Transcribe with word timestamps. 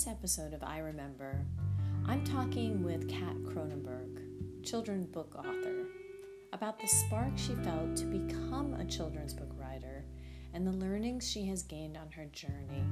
this 0.00 0.06
episode 0.06 0.54
of 0.54 0.62
I 0.62 0.78
Remember, 0.78 1.44
I'm 2.06 2.24
talking 2.24 2.82
with 2.82 3.06
Kat 3.06 3.36
Kronenberg, 3.42 4.64
children's 4.64 5.04
book 5.04 5.34
author, 5.36 5.88
about 6.54 6.80
the 6.80 6.86
spark 6.86 7.32
she 7.36 7.54
felt 7.56 7.96
to 7.96 8.06
become 8.06 8.72
a 8.72 8.86
children's 8.86 9.34
book 9.34 9.50
writer 9.58 10.06
and 10.54 10.66
the 10.66 10.72
learnings 10.72 11.28
she 11.28 11.44
has 11.48 11.62
gained 11.62 11.98
on 11.98 12.10
her 12.12 12.24
journey. 12.32 12.82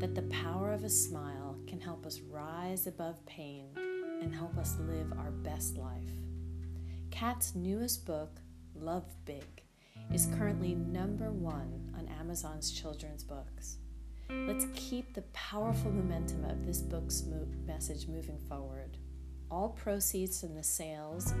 That 0.00 0.16
the 0.16 0.28
power 0.42 0.72
of 0.72 0.82
a 0.82 0.90
smile 0.90 1.56
can 1.68 1.80
help 1.80 2.04
us 2.04 2.18
rise 2.28 2.88
above 2.88 3.24
pain 3.24 3.68
and 4.20 4.34
help 4.34 4.58
us 4.58 4.76
live 4.80 5.12
our 5.20 5.30
best 5.30 5.76
life. 5.76 6.10
Kat's 7.12 7.54
newest 7.54 8.04
book, 8.06 8.40
Love 8.74 9.04
Big, 9.24 9.62
is 10.12 10.26
currently 10.36 10.74
number 10.74 11.30
one 11.30 11.94
on 11.96 12.08
Amazon's 12.18 12.72
children's 12.72 13.22
books. 13.22 13.76
Let's 14.30 14.66
keep 14.74 15.14
the 15.14 15.22
powerful 15.32 15.90
momentum 15.90 16.44
of 16.44 16.66
this 16.66 16.82
book's 16.82 17.24
mo- 17.24 17.48
message 17.66 18.06
moving 18.08 18.38
forward. 18.48 18.98
All 19.50 19.70
proceeds 19.70 20.38
from 20.40 20.54
the 20.54 20.62
sales 20.62 21.32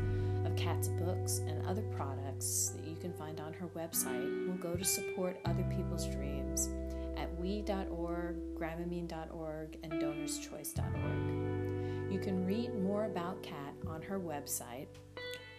of 0.46 0.56
Kat's 0.56 0.88
books 0.88 1.38
and 1.38 1.66
other 1.66 1.82
products 1.82 2.72
that 2.74 2.86
you 2.86 2.96
can 2.96 3.12
find 3.12 3.38
on 3.40 3.52
her 3.52 3.66
website 3.68 4.46
will 4.46 4.56
go 4.56 4.74
to 4.74 4.84
support 4.84 5.38
other 5.44 5.64
people's 5.64 6.06
dreams 6.06 6.70
at 7.18 7.28
we.org, 7.38 8.54
gramamine.org, 8.54 9.78
and 9.82 9.92
donorschoose.org. 9.92 12.10
You 12.10 12.18
can 12.18 12.46
read 12.46 12.74
more 12.82 13.04
about 13.04 13.42
Kat 13.42 13.74
on 13.86 14.00
her 14.00 14.18
website, 14.18 14.86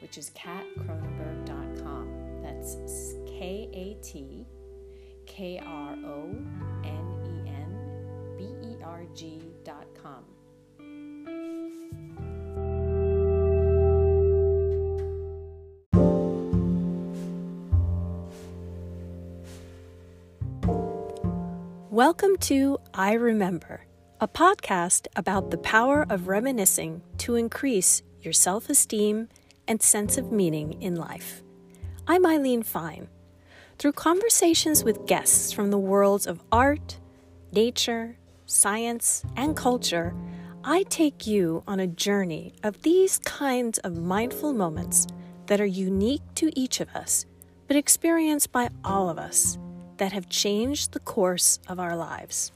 which 0.01 0.17
is 0.17 0.31
katkronenberg.com. 0.31 2.41
That's 2.41 3.13
K 3.27 3.69
A 3.71 3.93
T 4.03 4.47
K 5.27 5.59
R 5.63 5.95
O 6.05 6.35
N 8.99 9.07
rg.com. 9.07 10.25
Welcome 21.89 22.37
to 22.37 22.77
I 22.93 23.13
Remember, 23.13 23.85
a 24.19 24.27
podcast 24.27 25.07
about 25.15 25.51
the 25.51 25.57
power 25.57 26.05
of 26.09 26.27
reminiscing 26.27 27.01
to 27.19 27.35
increase 27.35 28.01
your 28.21 28.33
self 28.33 28.69
esteem 28.69 29.29
and 29.67 29.81
sense 29.81 30.17
of 30.17 30.31
meaning 30.31 30.81
in 30.81 30.95
life. 30.95 31.41
I'm 32.07 32.25
Eileen 32.25 32.63
Fine. 32.63 33.07
Through 33.77 33.93
conversations 33.93 34.83
with 34.83 35.05
guests 35.05 35.53
from 35.53 35.71
the 35.71 35.77
worlds 35.77 36.27
of 36.27 36.43
art, 36.51 36.97
nature, 37.53 38.17
science, 38.49 39.23
and 39.35 39.55
culture, 39.55 40.13
I 40.63 40.83
take 40.83 41.25
you 41.25 41.63
on 41.67 41.79
a 41.79 41.87
journey 41.87 42.53
of 42.63 42.81
these 42.81 43.19
kinds 43.19 43.77
of 43.79 43.95
mindful 43.95 44.53
moments 44.53 45.07
that 45.45 45.61
are 45.61 45.65
unique 45.65 46.21
to 46.35 46.51
each 46.59 46.79
of 46.79 46.89
us, 46.95 47.25
but 47.67 47.77
experienced 47.77 48.51
by 48.51 48.69
all 48.83 49.09
of 49.09 49.17
us, 49.17 49.57
that 49.97 50.11
have 50.11 50.29
changed 50.29 50.91
the 50.91 50.99
course 50.99 51.59
of 51.67 51.79
our 51.79 51.95
lives. 51.95 52.51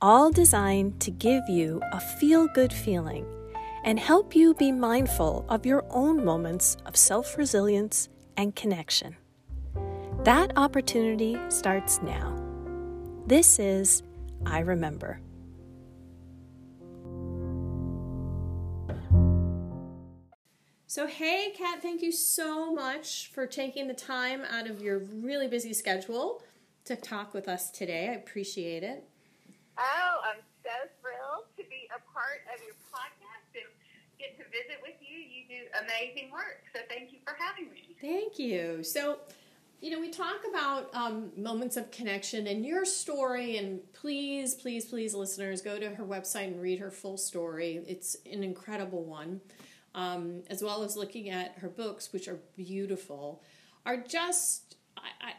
All 0.00 0.30
designed 0.30 1.00
to 1.00 1.10
give 1.10 1.48
you 1.48 1.80
a 1.92 2.00
feel 2.00 2.48
good 2.48 2.72
feeling 2.72 3.24
and 3.84 3.98
help 3.98 4.34
you 4.34 4.54
be 4.54 4.72
mindful 4.72 5.44
of 5.48 5.66
your 5.66 5.84
own 5.90 6.24
moments 6.24 6.76
of 6.86 6.96
self 6.96 7.36
resilience 7.38 8.08
and 8.36 8.54
connection. 8.54 9.16
That 10.24 10.52
opportunity 10.56 11.36
starts 11.48 12.00
now. 12.02 12.36
This 13.26 13.58
is 13.58 14.02
I 14.46 14.60
remember. 14.60 15.20
So, 20.92 21.06
hey, 21.06 21.54
Kat, 21.56 21.80
thank 21.80 22.02
you 22.02 22.12
so 22.12 22.70
much 22.70 23.30
for 23.32 23.46
taking 23.46 23.88
the 23.88 23.94
time 23.94 24.42
out 24.50 24.68
of 24.68 24.82
your 24.82 24.98
really 24.98 25.48
busy 25.48 25.72
schedule 25.72 26.42
to 26.84 26.96
talk 26.96 27.32
with 27.32 27.48
us 27.48 27.70
today. 27.70 28.10
I 28.10 28.12
appreciate 28.12 28.82
it. 28.82 29.08
Oh, 29.78 30.20
I'm 30.22 30.42
so 30.62 30.70
thrilled 31.00 31.46
to 31.56 31.64
be 31.64 31.88
a 31.88 32.00
part 32.12 32.44
of 32.52 32.62
your 32.62 32.74
podcast 32.92 33.54
and 33.54 33.64
get 34.18 34.36
to 34.36 34.44
visit 34.50 34.82
with 34.82 34.96
you. 35.00 35.16
You 35.16 35.48
do 35.48 35.64
amazing 35.80 36.30
work. 36.30 36.60
So, 36.74 36.80
thank 36.90 37.10
you 37.10 37.20
for 37.24 37.34
having 37.38 37.72
me. 37.72 37.96
Thank 37.98 38.38
you. 38.38 38.82
So, 38.82 39.20
you 39.82 39.90
know, 39.90 39.98
we 39.98 40.10
talk 40.10 40.42
about 40.48 40.94
um, 40.94 41.32
moments 41.36 41.76
of 41.76 41.90
connection 41.90 42.46
and 42.46 42.64
your 42.64 42.84
story, 42.84 43.56
and 43.56 43.80
please, 43.92 44.54
please, 44.54 44.84
please, 44.84 45.12
listeners, 45.12 45.60
go 45.60 45.76
to 45.76 45.90
her 45.90 46.04
website 46.04 46.46
and 46.46 46.62
read 46.62 46.78
her 46.78 46.92
full 46.92 47.18
story. 47.18 47.82
It's 47.88 48.16
an 48.30 48.44
incredible 48.44 49.04
one, 49.04 49.40
um, 49.96 50.44
as 50.48 50.62
well 50.62 50.84
as 50.84 50.96
looking 50.96 51.30
at 51.30 51.58
her 51.58 51.68
books, 51.68 52.12
which 52.12 52.28
are 52.28 52.38
beautiful, 52.56 53.42
are 53.84 53.96
just, 53.96 54.76
I, 54.96 55.32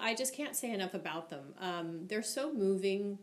I, 0.00 0.12
I 0.12 0.14
just 0.14 0.34
can't 0.34 0.56
say 0.56 0.72
enough 0.72 0.94
about 0.94 1.28
them. 1.28 1.52
Um, 1.60 2.06
they're 2.06 2.22
so 2.22 2.54
moving, 2.54 3.18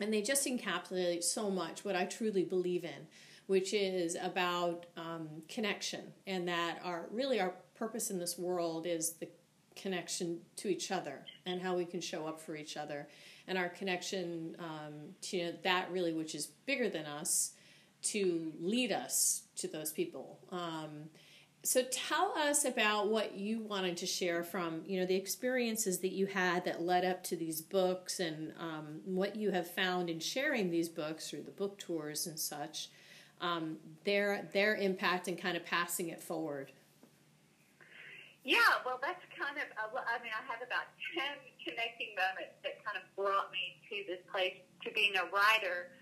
and 0.00 0.12
they 0.12 0.22
just 0.22 0.44
encapsulate 0.44 1.22
so 1.22 1.52
much 1.52 1.84
what 1.84 1.94
I 1.94 2.04
truly 2.04 2.42
believe 2.42 2.82
in, 2.82 3.06
which 3.46 3.72
is 3.72 4.16
about 4.20 4.86
um, 4.96 5.28
connection, 5.48 6.12
and 6.26 6.48
that 6.48 6.80
our 6.82 7.06
really 7.12 7.38
our 7.38 7.54
purpose 7.76 8.10
in 8.10 8.18
this 8.18 8.36
world 8.36 8.86
is 8.86 9.12
the 9.12 9.28
connection 9.76 10.40
to 10.56 10.68
each 10.68 10.90
other 10.90 11.24
and 11.46 11.60
how 11.60 11.76
we 11.76 11.84
can 11.84 12.00
show 12.00 12.26
up 12.26 12.40
for 12.40 12.56
each 12.56 12.76
other. 12.76 13.08
And 13.46 13.56
our 13.58 13.68
connection 13.68 14.56
um, 14.58 15.14
to 15.22 15.36
you 15.36 15.44
know, 15.46 15.52
that 15.64 15.90
really 15.90 16.12
which 16.12 16.34
is 16.34 16.46
bigger 16.66 16.88
than 16.88 17.06
us 17.06 17.52
to 18.02 18.52
lead 18.60 18.92
us 18.92 19.42
to 19.56 19.68
those 19.68 19.92
people. 19.92 20.38
Um, 20.50 21.10
so 21.62 21.82
tell 21.90 22.32
us 22.38 22.64
about 22.64 23.08
what 23.08 23.34
you 23.34 23.60
wanted 23.60 23.98
to 23.98 24.06
share 24.06 24.42
from 24.42 24.82
you 24.86 24.98
know 24.98 25.06
the 25.06 25.16
experiences 25.16 25.98
that 25.98 26.12
you 26.12 26.26
had 26.26 26.64
that 26.64 26.80
led 26.80 27.04
up 27.04 27.22
to 27.24 27.36
these 27.36 27.60
books 27.60 28.18
and 28.18 28.54
um, 28.58 29.00
what 29.04 29.36
you 29.36 29.50
have 29.50 29.70
found 29.70 30.08
in 30.08 30.20
sharing 30.20 30.70
these 30.70 30.88
books 30.88 31.28
through 31.28 31.42
the 31.42 31.50
book 31.50 31.78
tours 31.78 32.26
and 32.26 32.38
such 32.38 32.88
um, 33.42 33.76
their 34.04 34.48
their 34.54 34.74
impact 34.74 35.28
and 35.28 35.38
kind 35.38 35.56
of 35.56 35.64
passing 35.64 36.08
it 36.08 36.22
forward 36.22 36.72
yeah, 38.44 38.80
well, 38.88 38.96
that's 39.00 39.20
kind 39.36 39.60
of, 39.60 39.68
I 39.76 40.16
mean, 40.24 40.32
I 40.32 40.42
have 40.48 40.64
about 40.64 40.88
10 41.12 41.44
connecting 41.60 42.16
moments 42.16 42.56
that 42.64 42.80
kind 42.80 42.96
of 42.96 43.04
brought 43.12 43.52
me 43.52 43.76
to 43.92 43.96
this 44.08 44.22
place, 44.32 44.56
to 44.84 44.88
being 44.96 45.12
a 45.20 45.28
writer. 45.28 45.92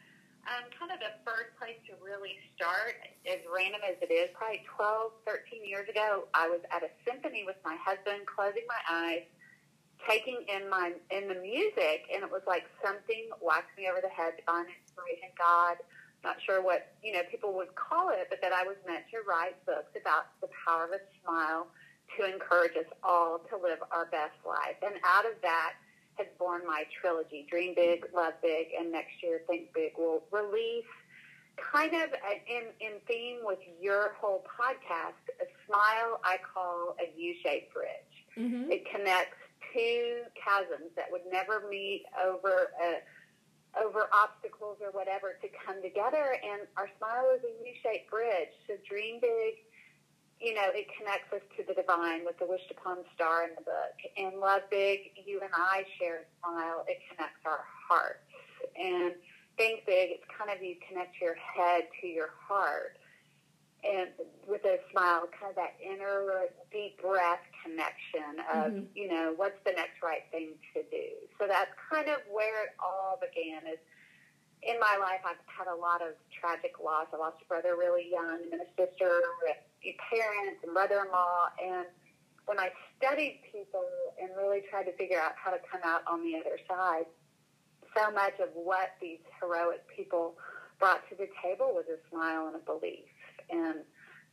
Um, 0.46 0.70
kind 0.72 0.94
of 0.94 1.02
the 1.02 1.12
first 1.26 1.52
place 1.58 1.76
to 1.90 1.98
really 1.98 2.38
start, 2.54 2.96
as 3.26 3.42
random 3.50 3.82
as 3.84 3.98
it 4.00 4.08
is, 4.08 4.30
probably 4.32 4.62
12, 4.70 5.12
13 5.26 5.66
years 5.66 5.90
ago, 5.90 6.30
I 6.32 6.48
was 6.48 6.62
at 6.70 6.86
a 6.86 6.90
symphony 7.04 7.42
with 7.44 7.58
my 7.66 7.76
husband, 7.76 8.24
closing 8.24 8.64
my 8.64 8.80
eyes, 8.86 9.26
taking 10.06 10.46
in 10.46 10.70
my 10.70 10.94
in 11.10 11.26
the 11.26 11.36
music, 11.42 12.06
and 12.14 12.22
it 12.22 12.30
was 12.30 12.46
like 12.46 12.64
something 12.80 13.28
whacked 13.42 13.74
me 13.76 13.90
over 13.90 14.00
the 14.00 14.08
head, 14.08 14.38
divine 14.38 14.70
inspiration, 14.70 15.28
God, 15.36 15.82
not 16.24 16.38
sure 16.42 16.62
what, 16.62 16.94
you 17.02 17.12
know, 17.12 17.22
people 17.30 17.52
would 17.54 17.74
call 17.74 18.10
it, 18.10 18.26
but 18.30 18.40
that 18.42 18.52
I 18.52 18.64
was 18.64 18.76
meant 18.86 19.04
to 19.10 19.26
write 19.26 19.58
books 19.66 19.92
about 20.00 20.32
the 20.40 20.48
power 20.66 20.86
of 20.86 20.92
a 20.92 21.02
smile, 21.22 21.66
to 22.16 22.32
encourage 22.32 22.76
us 22.76 22.90
all 23.02 23.40
to 23.50 23.56
live 23.56 23.78
our 23.92 24.06
best 24.06 24.38
life. 24.46 24.76
And 24.82 24.94
out 25.04 25.26
of 25.26 25.40
that 25.42 25.74
has 26.16 26.26
born 26.38 26.62
my 26.66 26.84
trilogy, 27.00 27.46
Dream 27.48 27.74
Big, 27.74 28.06
Love 28.14 28.34
Big, 28.42 28.68
and 28.78 28.90
next 28.90 29.22
year 29.22 29.42
Think 29.46 29.72
Big 29.74 29.92
will 29.96 30.24
release 30.32 30.84
kind 31.58 31.92
of 31.94 32.10
in, 32.46 32.70
in 32.80 33.00
theme 33.06 33.38
with 33.42 33.58
your 33.80 34.14
whole 34.20 34.44
podcast, 34.46 35.18
a 35.40 35.46
smile 35.66 36.20
I 36.24 36.38
call 36.54 36.96
a 37.00 37.18
U-shaped 37.18 37.74
bridge. 37.74 38.14
Mm-hmm. 38.38 38.70
It 38.70 38.86
connects 38.90 39.36
two 39.74 40.22
chasms 40.42 40.90
that 40.96 41.06
would 41.10 41.26
never 41.30 41.64
meet 41.68 42.04
over 42.24 42.70
a, 42.80 43.02
over 43.84 44.08
obstacles 44.14 44.78
or 44.80 44.90
whatever 44.92 45.36
to 45.42 45.48
come 45.66 45.82
together. 45.82 46.36
And 46.42 46.62
our 46.76 46.88
smile 46.98 47.26
is 47.36 47.42
a 47.44 47.52
U-shaped 47.66 48.10
bridge. 48.10 48.54
So 48.66 48.74
dream 48.88 49.18
big, 49.20 49.54
you 50.40 50.54
know, 50.54 50.70
it 50.70 50.86
connects 50.96 51.32
us 51.34 51.42
to 51.56 51.64
the 51.66 51.74
divine 51.74 52.24
with 52.24 52.38
the 52.38 52.46
wished 52.46 52.70
upon 52.70 52.98
star 53.14 53.44
in 53.44 53.50
the 53.58 53.62
book. 53.62 53.96
And 54.16 54.38
Love 54.38 54.62
Big, 54.70 55.10
you 55.26 55.40
and 55.42 55.50
I 55.52 55.84
share 55.98 56.22
a 56.22 56.26
smile. 56.40 56.84
It 56.86 56.98
connects 57.10 57.42
our 57.44 57.64
hearts. 57.88 58.22
And 58.78 59.14
Think 59.56 59.86
Big, 59.86 60.14
it's 60.14 60.26
kind 60.30 60.54
of 60.54 60.62
you 60.62 60.76
connect 60.86 61.20
your 61.20 61.34
head 61.34 61.90
to 62.00 62.06
your 62.06 62.30
heart. 62.38 62.96
And 63.82 64.10
with 64.46 64.64
a 64.64 64.78
smile, 64.90 65.26
kind 65.34 65.50
of 65.50 65.56
that 65.56 65.74
inner 65.82 66.50
deep 66.70 67.00
breath 67.02 67.42
connection 67.62 68.42
of, 68.50 68.72
mm-hmm. 68.72 68.90
you 68.94 69.08
know, 69.08 69.34
what's 69.36 69.58
the 69.64 69.72
next 69.72 70.02
right 70.02 70.26
thing 70.30 70.54
to 70.74 70.82
do. 70.90 71.14
So 71.38 71.46
that's 71.46 71.70
kind 71.90 72.08
of 72.08 72.18
where 72.30 72.64
it 72.64 72.74
all 72.78 73.18
began 73.18 73.66
is 73.70 73.78
in 74.68 74.76
my 74.76 75.00
life, 75.00 75.24
I've 75.24 75.40
had 75.48 75.64
a 75.64 75.74
lot 75.74 76.04
of 76.04 76.12
tragic 76.28 76.76
loss. 76.76 77.08
I 77.12 77.16
lost 77.16 77.40
a 77.40 77.48
brother 77.48 77.72
really 77.72 78.04
young, 78.12 78.44
and 78.52 78.60
a 78.60 78.68
sister, 78.76 79.24
parents, 80.12 80.60
and 80.60 80.76
brother-in-law. 80.76 81.40
And 81.56 81.88
when 82.44 82.60
I 82.60 82.68
studied 83.00 83.40
people 83.48 83.88
and 84.20 84.28
really 84.36 84.60
tried 84.68 84.84
to 84.84 84.94
figure 85.00 85.18
out 85.18 85.32
how 85.40 85.50
to 85.50 85.60
come 85.64 85.80
out 85.84 86.04
on 86.04 86.20
the 86.20 86.36
other 86.36 86.60
side, 86.68 87.08
so 87.96 88.12
much 88.12 88.36
of 88.44 88.52
what 88.52 88.92
these 89.00 89.24
heroic 89.40 89.80
people 89.88 90.36
brought 90.78 91.00
to 91.08 91.16
the 91.16 91.28
table 91.42 91.72
was 91.72 91.88
a 91.88 91.96
smile 92.12 92.46
and 92.46 92.56
a 92.56 92.64
belief. 92.64 93.08
And 93.48 93.80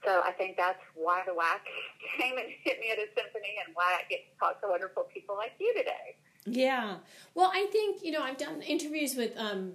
so 0.04 0.22
I 0.24 0.32
think 0.34 0.58
that's 0.58 0.84
why 0.94 1.24
the 1.26 1.32
WAC 1.32 1.64
came 2.20 2.38
and 2.38 2.52
hit 2.64 2.80
me 2.84 2.92
at 2.92 3.00
a 3.00 3.08
symphony 3.16 3.56
and 3.66 3.74
why 3.74 3.96
I 4.00 4.04
get 4.10 4.20
to 4.28 4.40
talk 4.40 4.62
to 4.62 4.68
wonderful 4.68 5.08
people 5.14 5.36
like 5.36 5.54
you 5.60 5.74
today. 5.74 6.20
Yeah. 6.46 6.98
Well, 7.34 7.50
I 7.54 7.66
think, 7.72 8.04
you 8.04 8.12
know, 8.12 8.22
I've 8.22 8.38
done 8.38 8.62
interviews 8.62 9.16
with 9.16 9.32
um, 9.38 9.74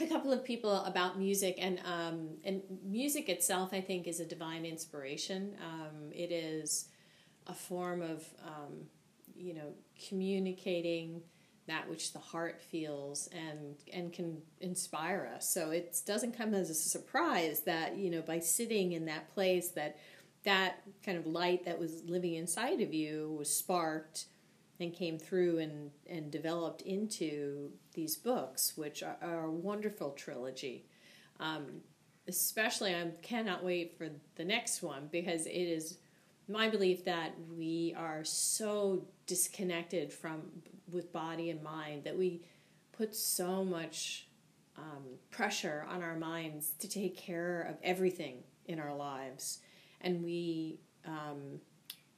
a 0.00 0.06
couple 0.06 0.32
of 0.32 0.44
people 0.44 0.84
about 0.84 1.18
music 1.18 1.56
and 1.58 1.80
um, 1.84 2.28
and 2.44 2.62
music 2.84 3.28
itself 3.28 3.70
I 3.72 3.80
think 3.80 4.06
is 4.06 4.20
a 4.20 4.24
divine 4.26 4.64
inspiration. 4.64 5.56
Um, 5.62 6.12
it 6.12 6.32
is 6.32 6.88
a 7.46 7.54
form 7.54 8.02
of 8.02 8.24
um, 8.44 8.86
you 9.34 9.54
know 9.54 9.72
communicating 10.08 11.22
that 11.66 11.88
which 11.90 12.12
the 12.12 12.18
heart 12.18 12.62
feels 12.62 13.28
and 13.28 13.76
and 13.92 14.12
can 14.12 14.38
inspire 14.60 15.30
us. 15.34 15.48
So 15.52 15.70
it 15.70 16.00
doesn't 16.06 16.36
come 16.36 16.54
as 16.54 16.70
a 16.70 16.74
surprise 16.74 17.60
that 17.60 17.96
you 17.96 18.10
know 18.10 18.22
by 18.22 18.38
sitting 18.38 18.92
in 18.92 19.06
that 19.06 19.32
place 19.34 19.70
that 19.70 19.98
that 20.44 20.82
kind 21.04 21.18
of 21.18 21.26
light 21.26 21.64
that 21.64 21.78
was 21.78 22.04
living 22.04 22.34
inside 22.34 22.80
of 22.80 22.94
you 22.94 23.34
was 23.36 23.50
sparked 23.52 24.26
and 24.80 24.92
came 24.92 25.18
through 25.18 25.58
and 25.58 25.90
and 26.06 26.30
developed 26.30 26.82
into 26.82 27.70
these 27.94 28.16
books, 28.16 28.76
which 28.76 29.02
are, 29.02 29.16
are 29.22 29.44
a 29.44 29.50
wonderful 29.50 30.10
trilogy. 30.10 30.86
Um, 31.40 31.80
especially, 32.28 32.94
I 32.94 33.10
cannot 33.22 33.64
wait 33.64 33.96
for 33.96 34.08
the 34.36 34.44
next 34.44 34.82
one 34.82 35.08
because 35.10 35.46
it 35.46 35.52
is 35.52 35.98
my 36.48 36.68
belief 36.68 37.04
that 37.04 37.34
we 37.56 37.94
are 37.96 38.24
so 38.24 39.06
disconnected 39.26 40.12
from 40.12 40.42
with 40.90 41.12
body 41.12 41.50
and 41.50 41.62
mind 41.62 42.04
that 42.04 42.16
we 42.16 42.42
put 42.92 43.14
so 43.14 43.64
much 43.64 44.28
um, 44.76 45.04
pressure 45.30 45.84
on 45.88 46.02
our 46.02 46.16
minds 46.16 46.74
to 46.78 46.88
take 46.88 47.16
care 47.16 47.62
of 47.62 47.76
everything 47.82 48.44
in 48.66 48.78
our 48.78 48.94
lives, 48.94 49.60
and 50.00 50.22
we 50.22 50.80
um, 51.06 51.60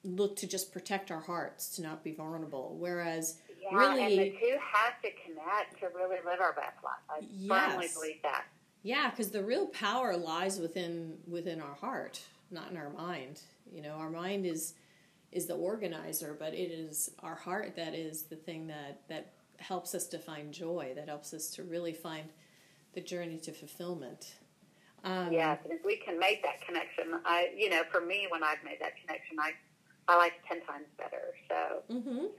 look 0.04 0.36
to 0.36 0.46
just 0.46 0.72
protect 0.72 1.10
our 1.10 1.20
hearts 1.20 1.70
to 1.76 1.82
not 1.82 2.04
be 2.04 2.12
vulnerable. 2.12 2.76
Whereas, 2.78 3.38
yeah, 3.60 3.76
really, 3.76 4.02
and 4.02 4.18
the 4.18 4.38
two 4.38 4.56
have 4.72 5.00
to 5.02 5.08
connect 5.24 5.80
to 5.80 5.86
really 5.96 6.16
live 6.24 6.40
our 6.40 6.52
best 6.52 6.82
life. 6.84 6.94
I 7.10 7.26
yes. 7.30 7.72
firmly 7.72 7.88
believe 7.94 8.22
that. 8.22 8.44
Yeah, 8.82 9.10
because 9.10 9.30
the 9.30 9.44
real 9.44 9.66
power 9.66 10.16
lies 10.16 10.58
within 10.58 11.18
within 11.26 11.60
our 11.60 11.74
heart, 11.74 12.20
not 12.50 12.70
in 12.70 12.76
our 12.76 12.90
mind. 12.90 13.40
You 13.72 13.82
know, 13.82 13.94
our 13.94 14.10
mind 14.10 14.46
is 14.46 14.74
is 15.32 15.46
the 15.46 15.54
organizer, 15.54 16.36
but 16.38 16.54
it 16.54 16.70
is 16.70 17.10
our 17.22 17.34
heart 17.34 17.76
that 17.76 17.94
is 17.94 18.22
the 18.22 18.36
thing 18.36 18.68
that 18.68 19.02
that 19.08 19.32
helps 19.58 19.94
us 19.94 20.06
to 20.06 20.18
find 20.18 20.52
joy, 20.52 20.92
that 20.94 21.08
helps 21.08 21.34
us 21.34 21.50
to 21.50 21.64
really 21.64 21.92
find 21.92 22.28
the 22.94 23.00
journey 23.00 23.38
to 23.38 23.52
fulfillment. 23.52 24.34
Um, 25.04 25.32
yes, 25.32 25.58
and 25.64 25.72
if 25.72 25.84
we 25.84 25.96
can 25.96 26.18
make 26.18 26.42
that 26.42 26.60
connection, 26.66 27.20
I, 27.24 27.50
you 27.56 27.70
know, 27.70 27.82
for 27.90 28.00
me, 28.00 28.26
when 28.30 28.42
I've 28.42 28.62
made 28.64 28.78
that 28.80 28.92
connection, 29.00 29.36
I, 29.38 29.52
I 30.08 30.16
like 30.16 30.40
ten 30.49 30.64
times 30.64 30.88
better. 30.96 31.37
So, 31.52 31.84
mm-hmm. 31.93 32.32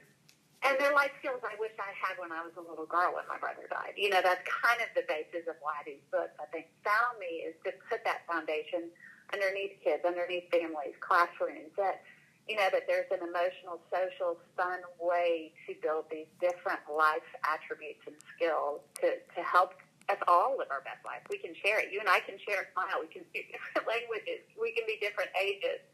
and 0.65 0.73
they're 0.81 0.97
life 0.97 1.13
skills 1.21 1.39
I 1.45 1.53
wish 1.61 1.71
I 1.77 1.93
had 1.93 2.17
when 2.17 2.33
I 2.33 2.41
was 2.41 2.57
a 2.57 2.65
little 2.65 2.89
girl 2.89 3.13
when 3.13 3.29
my 3.29 3.37
brother 3.37 3.69
died. 3.69 3.93
You 3.93 4.09
know, 4.09 4.25
that's 4.25 4.41
kind 4.49 4.81
of 4.81 4.89
the 4.97 5.05
basis 5.05 5.45
of 5.45 5.55
why 5.61 5.77
these 5.85 6.01
books 6.09 6.33
I 6.41 6.49
think 6.49 6.73
found 6.81 7.21
me 7.21 7.45
is 7.45 7.53
to 7.69 7.77
put 7.85 8.01
that 8.09 8.25
foundation 8.25 8.89
underneath 9.29 9.77
kids, 9.85 10.01
underneath 10.01 10.49
families, 10.49 10.97
classrooms, 10.97 11.69
that, 11.77 12.01
you 12.49 12.57
know, 12.57 12.73
that 12.73 12.89
there's 12.89 13.05
an 13.13 13.21
emotional, 13.21 13.77
social, 13.93 14.41
fun 14.57 14.81
way 14.97 15.53
to 15.69 15.77
build 15.85 16.09
these 16.09 16.29
different 16.41 16.81
life 16.89 17.29
attributes 17.45 18.01
and 18.09 18.17
skills 18.33 18.81
to, 18.97 19.21
to 19.37 19.41
help 19.45 19.77
us 20.09 20.17
all 20.25 20.57
live 20.57 20.73
our 20.73 20.81
best 20.81 21.05
life. 21.05 21.21
We 21.29 21.37
can 21.37 21.53
share 21.61 21.77
it. 21.77 21.93
You 21.93 22.01
and 22.01 22.09
I 22.09 22.25
can 22.25 22.41
share 22.41 22.65
a 22.65 22.67
smile. 22.73 22.97
We 22.97 23.13
can 23.13 23.21
speak 23.29 23.53
different 23.53 23.85
languages. 23.85 24.41
We 24.57 24.73
can 24.73 24.89
be 24.89 24.97
different 24.97 25.29
ages 25.37 25.85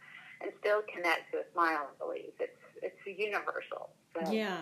and 0.41 0.51
still 0.59 0.81
connect 0.93 1.31
to 1.31 1.39
a 1.39 1.43
smile 1.53 1.87
and 1.89 1.97
believe. 1.99 2.33
It's, 2.39 2.53
it's 2.81 3.19
universal. 3.19 3.89
So. 4.13 4.31
Yeah. 4.31 4.61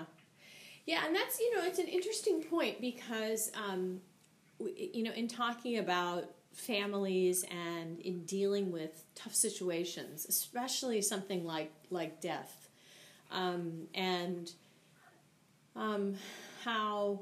Yeah, 0.86 1.06
and 1.06 1.16
that's, 1.16 1.40
you 1.40 1.56
know, 1.56 1.64
it's 1.66 1.80
an 1.80 1.88
interesting 1.88 2.44
point 2.44 2.82
because, 2.82 3.52
um, 3.56 4.02
you 4.60 5.04
know, 5.04 5.12
in 5.12 5.28
talking 5.28 5.78
about 5.78 6.26
families 6.52 7.44
and 7.50 8.00
in 8.00 8.24
dealing 8.26 8.72
with 8.72 9.06
tough 9.16 9.34
situations, 9.34 10.26
especially 10.28 11.02
something 11.02 11.46
like 11.46 11.72
like 11.90 12.22
death, 12.22 12.70
um, 13.32 13.88
and 13.94 14.52
um, 15.76 16.16
how 16.64 17.22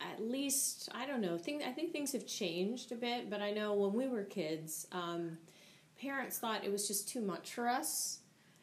at 0.00 0.22
least 0.22 0.88
I 0.94 1.06
don't 1.06 1.20
know. 1.20 1.36
Think 1.38 1.62
I 1.62 1.72
think 1.72 1.92
things 1.92 2.12
have 2.12 2.26
changed 2.26 2.92
a 2.92 2.96
bit, 2.96 3.30
but 3.30 3.40
I 3.40 3.50
know 3.50 3.74
when 3.74 3.92
we 3.94 4.06
were 4.06 4.22
kids, 4.24 4.86
um, 4.92 5.38
parents 6.00 6.38
thought 6.38 6.64
it 6.64 6.72
was 6.72 6.88
just 6.88 7.08
too 7.08 7.20
much 7.20 7.52
for 7.52 7.68
us, 7.68 8.20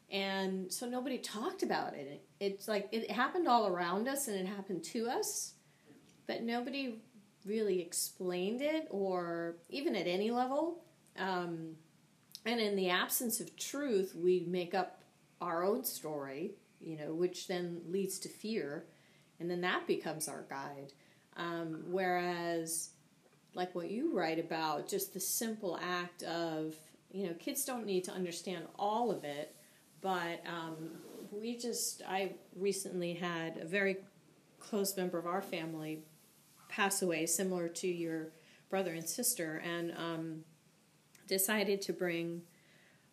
and 0.10 0.72
so 0.72 0.88
nobody 0.88 1.18
talked 1.18 1.64
about 1.64 1.94
it. 1.94 2.24
It's 2.40 2.68
like 2.68 2.88
it 2.92 3.12
happened 3.12 3.48
all 3.48 3.68
around 3.68 4.08
us, 4.08 4.28
and 4.28 4.38
it 4.38 4.48
happened 4.48 4.84
to 4.86 5.08
us, 5.08 5.54
but 6.26 6.44
nobody 6.44 7.02
really 7.46 7.82
explained 7.82 8.62
it 8.62 8.88
or 8.90 9.56
even 9.70 9.96
at 9.96 10.08
any 10.08 10.32
level. 10.32 10.84
Um, 11.18 11.76
and 12.46 12.60
in 12.60 12.76
the 12.76 12.90
absence 12.90 13.40
of 13.40 13.56
truth, 13.56 14.16
we 14.16 14.46
make 14.48 14.74
up 14.74 15.02
our 15.42 15.64
own 15.64 15.84
story, 15.84 16.56
you 16.80 16.98
know, 16.98 17.14
which 17.14 17.48
then 17.48 17.82
leads 17.90 18.20
to 18.20 18.30
fear, 18.30 18.86
and 19.40 19.50
then 19.50 19.62
that 19.62 19.88
becomes 19.88 20.28
our 20.28 20.46
guide. 20.50 20.94
Um, 21.36 21.84
whereas, 21.88 22.90
like 23.54 23.76
what 23.76 23.92
you 23.92 24.14
write 24.14 24.40
about, 24.40 24.88
just 24.88 25.14
the 25.14 25.20
simple 25.20 25.80
act 25.82 26.24
of, 26.24 26.76
you 27.12 27.28
know, 27.28 27.34
kids 27.34 27.66
don't 27.66 27.86
need 27.86 28.04
to 28.06 28.12
understand 28.12 28.66
all 28.78 29.12
of 29.12 29.24
it, 29.24 29.56
but 30.02 30.42
um, 30.46 30.92
we 31.32 31.58
just, 31.58 32.02
I 32.08 32.34
recently 32.56 33.14
had 33.14 33.58
a 33.58 33.66
very 33.66 33.98
close 34.60 34.96
member 34.98 35.18
of 35.18 35.26
our 35.26 35.42
family 35.42 36.00
pass 36.70 37.02
away, 37.02 37.26
similar 37.26 37.68
to 37.70 37.88
your 37.88 38.30
brother 38.70 38.94
and 38.94 39.08
sister, 39.08 39.62
and 39.66 39.94
um, 39.98 40.40
decided 41.28 41.82
to 41.84 41.94
bring 41.94 42.42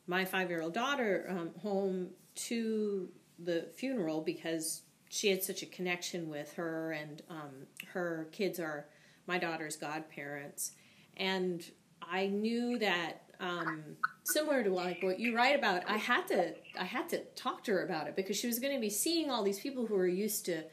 my 0.07 0.25
five 0.25 0.51
year 0.51 0.63
old 0.63 0.75
daughter 0.75 1.27
um, 1.31 1.51
home 1.63 2.09
to 2.35 3.09
the 3.39 3.69
funeral 3.75 4.21
because 4.21 4.83
she 5.09 5.29
had 5.29 5.43
such 5.43 5.63
a 5.63 5.67
connection 5.67 6.29
with 6.29 6.53
her, 6.55 6.93
and 6.93 7.23
um, 7.31 7.67
her 7.93 8.29
kids 8.33 8.59
are 8.59 8.87
my 9.27 9.39
daughter's 9.39 9.77
godparents. 9.77 10.73
And 11.17 11.65
I 12.03 12.27
knew 12.27 12.79
that 12.81 13.24
um, 13.45 13.83
similar 14.23 14.65
to 14.65 14.71
like 14.71 15.03
what 15.03 15.21
you 15.21 15.37
write 15.37 15.59
about, 15.59 15.83
I 15.89 15.99
had 15.99 16.27
to 16.29 16.55
I 16.79 16.85
had 16.85 17.09
to 17.11 17.19
talk 17.37 17.63
to 17.65 17.73
her 17.73 17.85
about 17.85 18.09
it 18.09 18.17
because 18.17 18.37
she 18.37 18.47
was 18.47 18.59
going 18.59 18.75
to 18.75 18.81
be 18.81 18.91
seeing 18.91 19.31
all 19.31 19.43
these 19.43 19.61
people 19.61 19.87
who 19.87 19.95
were 19.95 20.09
used 20.09 20.47
to 20.47 20.65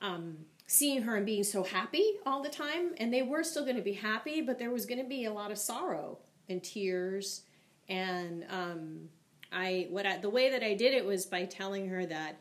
um, 0.00 0.38
seeing 0.68 1.02
her 1.02 1.16
and 1.16 1.26
being 1.26 1.42
so 1.42 1.64
happy 1.64 2.12
all 2.24 2.42
the 2.42 2.48
time 2.48 2.92
and 2.98 3.12
they 3.12 3.22
were 3.22 3.42
still 3.42 3.64
going 3.64 3.76
to 3.76 3.82
be 3.82 3.94
happy 3.94 4.40
but 4.40 4.58
there 4.58 4.70
was 4.70 4.86
going 4.86 5.02
to 5.02 5.08
be 5.08 5.24
a 5.24 5.32
lot 5.32 5.50
of 5.50 5.58
sorrow 5.58 6.18
and 6.48 6.62
tears. 6.62 7.42
And 7.88 8.44
um, 8.48 9.08
i 9.50 9.86
what 9.90 10.06
I, 10.06 10.18
the 10.18 10.30
way 10.30 10.50
that 10.50 10.62
i 10.62 10.74
did 10.74 10.92
it 10.92 11.04
was 11.04 11.24
by 11.24 11.46
telling 11.46 11.88
her 11.88 12.04
that 12.04 12.38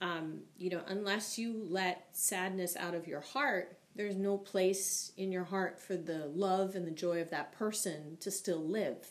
um, 0.00 0.40
you 0.58 0.70
know 0.70 0.82
unless 0.86 1.38
you 1.38 1.66
let 1.68 2.06
sadness 2.12 2.76
out 2.76 2.94
of 2.94 3.08
your 3.08 3.20
heart 3.20 3.78
there's 3.94 4.16
no 4.16 4.38
place 4.38 5.12
in 5.16 5.30
your 5.30 5.44
heart 5.44 5.80
for 5.80 5.96
the 5.96 6.26
love 6.34 6.74
and 6.74 6.86
the 6.86 6.90
joy 6.92 7.20
of 7.20 7.30
that 7.30 7.52
person 7.52 8.16
to 8.20 8.30
still 8.30 8.64
live 8.64 9.10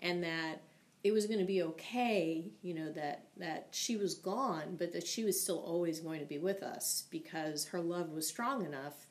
and 0.00 0.22
that 0.24 0.62
it 1.02 1.12
was 1.12 1.26
going 1.26 1.38
to 1.38 1.46
be 1.46 1.62
okay, 1.62 2.50
you 2.60 2.74
know, 2.74 2.92
that 2.92 3.28
that 3.38 3.68
she 3.70 3.96
was 3.96 4.14
gone, 4.14 4.76
but 4.78 4.92
that 4.92 5.06
she 5.06 5.24
was 5.24 5.40
still 5.40 5.58
always 5.58 6.00
going 6.00 6.20
to 6.20 6.26
be 6.26 6.38
with 6.38 6.62
us 6.62 7.04
because 7.10 7.66
her 7.66 7.80
love 7.80 8.10
was 8.10 8.28
strong 8.28 8.66
enough 8.66 9.06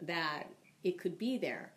that 0.00 0.44
it 0.84 0.98
could 0.98 1.18
be 1.18 1.36
there. 1.36 1.72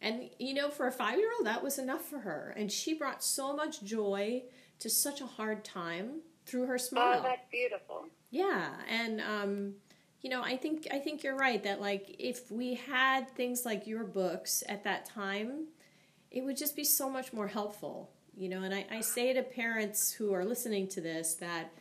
And 0.00 0.30
you 0.38 0.54
know, 0.54 0.70
for 0.70 0.86
a 0.86 0.92
5-year-old 0.92 1.46
that 1.46 1.62
was 1.62 1.78
enough 1.78 2.02
for 2.02 2.20
her, 2.20 2.54
and 2.56 2.72
she 2.72 2.94
brought 2.94 3.22
so 3.22 3.54
much 3.54 3.82
joy 3.82 4.44
to 4.78 4.88
such 4.88 5.20
a 5.20 5.26
hard 5.26 5.64
time 5.64 6.20
through 6.46 6.66
her 6.66 6.78
smile. 6.78 7.18
Oh, 7.18 7.22
that's 7.22 7.46
beautiful. 7.50 8.06
Yeah, 8.30 8.70
and 8.88 9.20
um 9.20 9.74
you 10.24 10.30
know, 10.30 10.42
I 10.42 10.56
think 10.56 10.88
I 10.90 10.98
think 10.98 11.22
you're 11.22 11.36
right 11.36 11.62
that 11.62 11.80
like 11.80 12.16
if 12.18 12.50
we 12.50 12.74
had 12.74 13.30
things 13.30 13.64
like 13.64 13.86
your 13.86 14.02
books 14.02 14.64
at 14.68 14.82
that 14.82 15.04
time, 15.04 15.68
it 16.32 16.42
would 16.42 16.56
just 16.56 16.74
be 16.74 16.82
so 16.82 17.08
much 17.08 17.32
more 17.32 17.46
helpful 17.46 18.10
you 18.36 18.48
know, 18.48 18.62
and 18.62 18.74
I, 18.74 18.84
I 18.90 19.00
say 19.00 19.32
to 19.32 19.42
parents 19.42 20.12
who 20.12 20.32
are 20.32 20.44
listening 20.44 20.88
to 20.88 21.00
this 21.00 21.34
that, 21.34 21.72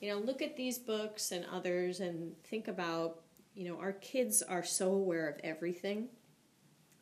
you 0.00 0.10
know, 0.10 0.18
look 0.18 0.42
at 0.42 0.56
these 0.56 0.78
books 0.78 1.32
and 1.32 1.46
others 1.50 2.00
and 2.00 2.34
think 2.44 2.68
about, 2.68 3.20
you 3.54 3.68
know, 3.68 3.78
our 3.78 3.92
kids 3.92 4.42
are 4.42 4.62
so 4.62 4.92
aware 4.92 5.28
of 5.28 5.40
everything 5.42 6.08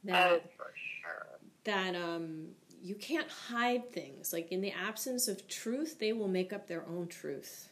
that, 0.05 0.31
oh, 0.31 0.41
for 0.57 0.73
sure. 1.03 1.27
that 1.65 1.97
um, 1.97 2.49
you 2.81 2.95
can't 2.95 3.29
hide 3.29 3.91
things. 3.91 4.33
Like 4.33 4.53
in 4.53 4.61
the 4.61 4.73
absence 4.73 5.27
of 5.27 5.49
truth, 5.49 5.99
they 5.99 6.13
will 6.13 6.29
make 6.29 6.53
up 6.53 6.69
their 6.69 6.87
own 6.87 7.09
truth. 7.09 7.71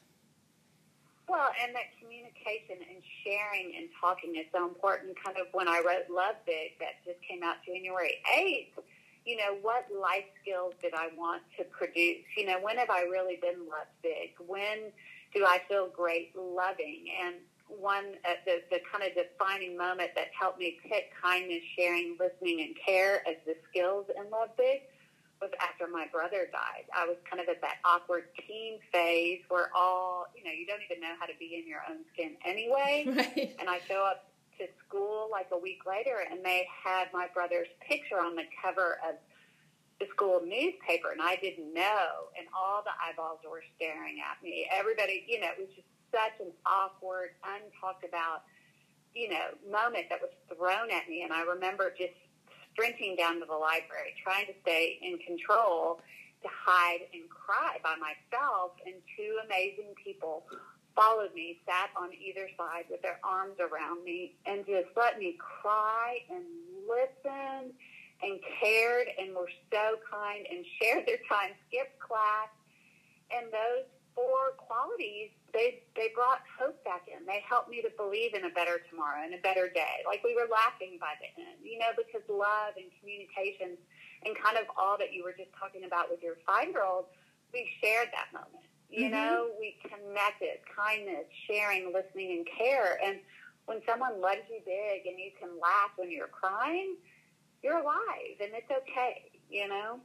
Well, 1.31 1.55
and 1.63 1.71
that 1.79 1.95
communication 2.03 2.83
and 2.91 2.99
sharing 3.23 3.79
and 3.79 3.87
talking 4.03 4.35
is 4.35 4.51
so 4.51 4.67
important. 4.67 5.15
Kind 5.23 5.39
of 5.39 5.47
when 5.55 5.69
I 5.69 5.79
wrote 5.79 6.11
Love 6.11 6.35
Big, 6.45 6.75
that 6.83 6.99
just 7.07 7.23
came 7.23 7.45
out 7.47 7.63
January 7.65 8.19
8th, 8.27 8.83
you 9.25 9.37
know, 9.37 9.55
what 9.63 9.87
life 9.95 10.27
skills 10.43 10.75
did 10.83 10.93
I 10.93 11.15
want 11.17 11.43
to 11.57 11.63
produce? 11.71 12.27
You 12.37 12.47
know, 12.47 12.59
when 12.61 12.79
have 12.79 12.91
I 12.91 13.03
really 13.03 13.39
been 13.41 13.71
loved 13.71 13.95
big? 14.03 14.35
When 14.45 14.91
do 15.33 15.47
I 15.47 15.63
feel 15.69 15.87
great 15.87 16.35
loving? 16.35 17.07
And 17.23 17.37
one, 17.69 18.19
uh, 18.27 18.43
the, 18.45 18.67
the 18.75 18.81
kind 18.91 19.07
of 19.07 19.15
defining 19.15 19.79
moment 19.79 20.11
that 20.17 20.35
helped 20.35 20.59
me 20.59 20.79
pick 20.83 21.15
kindness, 21.15 21.63
sharing, 21.79 22.19
listening, 22.19 22.59
and 22.61 22.75
care 22.75 23.23
as 23.29 23.37
the 23.47 23.55
skills 23.71 24.07
in 24.19 24.29
Love 24.33 24.51
Big 24.59 24.83
was 25.41 25.51
after 25.61 25.89
my 25.89 26.07
brother 26.13 26.49
died. 26.53 26.85
I 26.95 27.07
was 27.07 27.17
kind 27.29 27.41
of 27.41 27.49
at 27.49 27.61
that 27.63 27.81
awkward 27.85 28.29
teen 28.47 28.79
phase 28.93 29.41
where 29.49 29.71
all, 29.75 30.27
you 30.37 30.45
know, 30.45 30.53
you 30.53 30.67
don't 30.67 30.85
even 30.85 31.01
know 31.01 31.17
how 31.19 31.27
to 31.27 31.33
be 31.39 31.57
in 31.57 31.67
your 31.67 31.81
own 31.89 32.05
skin 32.13 32.37
anyway. 32.45 33.09
Right. 33.21 33.57
And 33.59 33.69
I 33.69 33.81
show 33.89 34.05
up 34.05 34.31
to 34.59 34.67
school 34.87 35.29
like 35.31 35.49
a 35.53 35.59
week 35.59 35.85
later 35.87 36.25
and 36.31 36.45
they 36.45 36.67
had 36.85 37.09
my 37.13 37.27
brother's 37.33 37.69
picture 37.81 38.21
on 38.21 38.37
the 38.37 38.45
cover 38.63 38.99
of 39.09 39.17
the 39.99 40.07
school 40.13 40.41
newspaper 40.45 41.13
and 41.13 41.21
I 41.21 41.37
didn't 41.37 41.75
know 41.75 42.33
and 42.39 42.47
all 42.57 42.83
the 42.85 42.95
eyeballs 42.97 43.41
were 43.45 43.63
staring 43.77 44.21
at 44.21 44.43
me. 44.43 44.69
Everybody, 44.73 45.25
you 45.29 45.41
know, 45.41 45.49
it 45.49 45.59
was 45.59 45.69
just 45.75 45.89
such 46.13 46.41
an 46.41 46.53
awkward, 46.65 47.31
untalked 47.45 48.09
about, 48.09 48.45
you 49.15 49.29
know, 49.29 49.57
moment 49.71 50.07
that 50.09 50.21
was 50.21 50.31
thrown 50.49 50.91
at 50.91 51.09
me 51.09 51.23
and 51.23 51.33
I 51.33 51.43
remember 51.43 51.93
just 51.97 52.17
sprinting 52.81 53.15
down 53.15 53.39
to 53.41 53.47
the 53.47 53.53
library, 53.57 54.17
trying 54.25 54.47
to 54.47 54.55
stay 54.63 54.99
in 55.03 55.19
control 55.19 56.01
to 56.43 56.49
hide 56.49 57.05
and 57.13 57.29
cry 57.29 57.77
by 57.85 57.95
myself. 58.01 58.73
And 58.87 58.95
two 59.17 59.37
amazing 59.45 59.93
people 60.03 60.45
followed 60.97 61.35
me, 61.35 61.61
sat 61.69 61.91
on 61.93 62.09
either 62.17 62.49
side 62.57 62.85
with 62.91 63.03
their 63.03 63.21
arms 63.23 63.61
around 63.61 64.03
me, 64.03 64.33
and 64.47 64.65
just 64.65 64.89
let 64.97 65.19
me 65.19 65.37
cry 65.39 66.25
and 66.31 66.45
listen 66.89 67.73
and 68.23 68.41
cared 68.61 69.09
and 69.19 69.35
were 69.37 69.53
so 69.71 69.97
kind 70.11 70.47
and 70.51 70.65
shared 70.81 71.05
their 71.07 71.21
time, 71.29 71.53
skipped 71.69 72.01
class. 72.01 72.49
And 73.31 73.53
those 73.53 73.85
four 74.15 74.59
qualities, 74.59 75.31
they 75.53 75.83
they 75.97 76.11
brought 76.15 76.43
hope 76.47 76.83
back 76.85 77.07
in. 77.11 77.27
They 77.27 77.43
helped 77.47 77.71
me 77.71 77.83
to 77.83 77.91
believe 77.97 78.35
in 78.35 78.45
a 78.45 78.53
better 78.53 78.81
tomorrow 78.91 79.23
and 79.25 79.35
a 79.35 79.43
better 79.43 79.69
day. 79.69 80.03
Like 80.07 80.23
we 80.23 80.35
were 80.35 80.49
laughing 80.51 80.99
by 81.01 81.15
the 81.19 81.31
end, 81.35 81.59
you 81.63 81.79
know, 81.79 81.91
because 81.97 82.23
love 82.29 82.79
and 82.79 82.91
communication 83.01 83.79
and 84.25 84.37
kind 84.37 84.59
of 84.59 84.69
all 84.77 84.99
that 84.99 85.13
you 85.13 85.25
were 85.25 85.33
just 85.33 85.51
talking 85.59 85.85
about 85.85 86.11
with 86.11 86.23
your 86.23 86.37
five 86.47 86.69
year 86.69 86.85
old, 86.85 87.07
we 87.53 87.67
shared 87.83 88.09
that 88.13 88.29
moment. 88.33 88.67
You 88.91 89.07
mm-hmm. 89.07 89.15
know, 89.15 89.51
we 89.59 89.79
connected, 89.83 90.61
kindness, 90.67 91.31
sharing, 91.47 91.93
listening, 91.95 92.43
and 92.43 92.47
care. 92.59 92.99
And 93.05 93.19
when 93.67 93.81
someone 93.89 94.21
loves 94.21 94.43
you 94.51 94.61
big 94.67 95.07
and 95.07 95.19
you 95.19 95.31
can 95.39 95.51
laugh 95.63 95.95
when 95.97 96.11
you're 96.11 96.27
crying, 96.27 96.97
you're 97.63 97.79
alive 97.79 98.37
and 98.43 98.51
it's 98.53 98.71
okay, 98.71 99.31
you 99.49 99.69
know? 99.69 100.01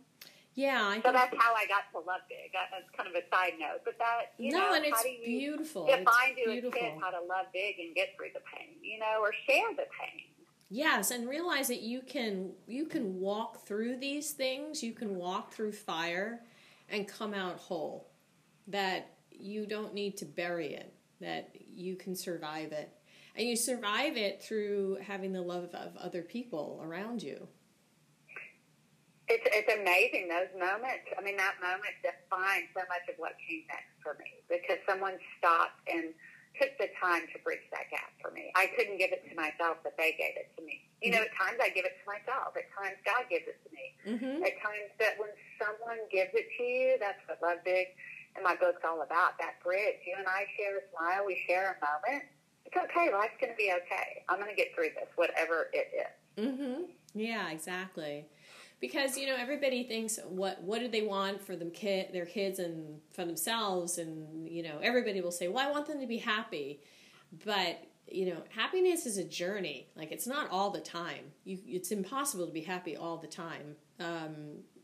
Yeah, 0.55 0.81
I 0.83 1.01
so 1.01 1.11
that's 1.11 1.35
how 1.37 1.53
I 1.53 1.67
got 1.67 1.83
to 1.91 1.99
love 1.99 2.21
big. 2.29 2.51
That's 2.53 2.89
kind 2.95 3.09
of 3.09 3.15
a 3.15 3.27
side 3.29 3.59
note, 3.59 3.81
but 3.83 3.97
that 3.99 4.31
you 4.37 4.51
no, 4.51 4.59
know, 4.59 4.73
and 4.73 4.85
it's 4.85 5.03
beautiful. 5.03 5.85
Define 5.85 6.35
to 6.45 6.67
a 6.67 6.71
kid 6.71 6.93
how 7.01 7.11
to 7.11 7.19
love 7.19 7.47
big 7.53 7.75
and 7.77 7.93
get 7.93 8.15
through 8.15 8.29
the 8.33 8.39
pain, 8.55 8.75
you 8.81 8.97
know, 8.97 9.19
or 9.19 9.33
share 9.45 9.69
the 9.71 9.83
pain. 9.99 10.21
Yes, 10.69 11.11
and 11.11 11.27
realize 11.27 11.67
that 11.67 11.81
you 11.81 12.01
can 12.01 12.53
you 12.67 12.85
can 12.85 13.19
walk 13.19 13.67
through 13.67 13.97
these 13.97 14.31
things. 14.31 14.81
You 14.81 14.93
can 14.93 15.15
walk 15.15 15.51
through 15.51 15.73
fire 15.73 16.41
and 16.89 17.05
come 17.05 17.33
out 17.33 17.57
whole. 17.57 18.09
That 18.67 19.11
you 19.31 19.65
don't 19.65 19.93
need 19.93 20.15
to 20.17 20.25
bury 20.25 20.73
it. 20.73 20.93
That 21.19 21.49
you 21.53 21.97
can 21.97 22.15
survive 22.15 22.71
it, 22.71 22.89
and 23.35 23.45
you 23.45 23.57
survive 23.57 24.15
it 24.15 24.41
through 24.41 24.99
having 25.05 25.33
the 25.33 25.41
love 25.41 25.65
of 25.73 25.97
other 25.97 26.21
people 26.21 26.81
around 26.81 27.21
you. 27.21 27.45
It's 29.25 29.47
it's 29.49 29.71
amazing 29.73 30.29
those 30.29 30.53
moments. 30.53 31.09
I 31.17 31.21
mean, 31.25 31.37
that 31.41 31.57
moment 31.57 31.97
defined 32.05 32.69
so 32.77 32.85
much 32.85 33.09
of 33.09 33.17
what 33.17 33.33
came 33.41 33.65
next 33.65 33.97
for 34.05 34.13
me 34.21 34.29
because 34.45 34.77
someone 34.85 35.17
stopped 35.41 35.81
and 35.89 36.13
took 36.61 36.71
the 36.79 36.87
time 37.01 37.27
to 37.33 37.37
bridge 37.43 37.65
that 37.73 37.89
gap 37.91 38.13
for 38.21 38.31
me. 38.31 38.53
I 38.55 38.71
couldn't 38.77 39.01
give 39.01 39.11
it 39.11 39.25
to 39.27 39.33
myself, 39.35 39.81
but 39.83 39.97
they 39.97 40.15
gave 40.15 40.39
it 40.39 40.53
to 40.55 40.61
me. 40.63 40.87
You 41.01 41.11
know, 41.11 41.25
at 41.25 41.33
times 41.35 41.59
I 41.59 41.73
give 41.73 41.83
it 41.83 41.97
to 41.99 42.05
myself. 42.07 42.55
At 42.55 42.69
times 42.71 42.95
God 43.03 43.27
gives 43.27 43.49
it 43.49 43.59
to 43.65 43.69
me. 43.73 43.85
Mm-hmm. 44.07 44.45
At 44.45 44.55
times 44.63 44.93
that 45.01 45.19
when 45.19 45.33
someone 45.59 45.99
gives 46.13 46.31
it 46.31 46.47
to 46.47 46.63
you, 46.63 46.95
that's 47.01 47.19
what 47.27 47.41
Love 47.43 47.65
Big 47.65 47.97
and 48.37 48.43
my 48.45 48.55
book's 48.55 48.85
all 48.85 49.01
about. 49.03 49.41
That 49.41 49.59
bridge. 49.65 49.99
You 50.07 50.15
and 50.21 50.29
I 50.29 50.47
share 50.55 50.79
a 50.79 50.85
smile. 50.93 51.27
We 51.27 51.41
share 51.49 51.75
a 51.75 51.77
moment. 51.81 52.23
It's 52.63 52.77
okay. 52.77 53.11
Life's 53.11 53.35
going 53.41 53.51
to 53.51 53.59
be 53.59 53.73
okay. 53.83 54.23
I'm 54.29 54.39
going 54.39 54.53
to 54.53 54.57
get 54.57 54.71
through 54.77 54.95
this, 54.95 55.09
whatever 55.17 55.73
it 55.73 55.91
is. 55.91 56.13
Mm-hmm. 56.39 56.93
Yeah, 57.17 57.51
exactly 57.51 58.29
because 58.79 59.17
you 59.17 59.27
know 59.27 59.35
everybody 59.37 59.83
thinks 59.83 60.19
what 60.27 60.61
what 60.61 60.79
do 60.79 60.87
they 60.87 61.01
want 61.01 61.41
for 61.41 61.55
them 61.55 61.71
kid 61.71 62.09
their 62.11 62.25
kids 62.25 62.59
and 62.59 62.99
for 63.13 63.25
themselves 63.25 63.97
and 63.97 64.47
you 64.47 64.63
know 64.63 64.79
everybody 64.81 65.21
will 65.21 65.31
say 65.31 65.47
well 65.47 65.67
I 65.67 65.71
want 65.71 65.87
them 65.87 65.99
to 65.99 66.07
be 66.07 66.17
happy. 66.17 66.81
But 67.45 67.83
you 68.07 68.27
know 68.27 68.43
happiness 68.49 69.05
is 69.05 69.17
a 69.17 69.23
journey. 69.23 69.87
Like 69.95 70.11
it's 70.11 70.27
not 70.27 70.49
all 70.51 70.69
the 70.69 70.81
time. 70.81 71.31
You, 71.43 71.59
it's 71.65 71.91
impossible 71.91 72.45
to 72.45 72.53
be 72.53 72.61
happy 72.61 72.95
all 72.95 73.17
the 73.17 73.27
time. 73.27 73.75
Um, 73.99 74.35